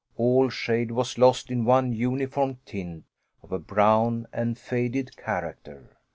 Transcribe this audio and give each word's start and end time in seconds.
All 0.17 0.49
shade 0.49 0.89
was 0.89 1.19
lost 1.19 1.51
in 1.51 1.63
one 1.63 1.93
uniform 1.93 2.57
tint, 2.65 3.03
of 3.43 3.51
a 3.51 3.59
brown 3.59 4.25
and 4.33 4.57
faded 4.57 5.15
character. 5.15 5.95